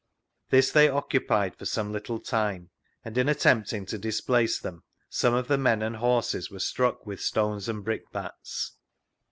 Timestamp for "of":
5.35-5.47